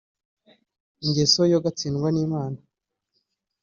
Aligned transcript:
Ingeso 1.05 1.41
yo 1.51 1.59
gatsindwa 1.63 2.07
n’Imana 2.11 2.59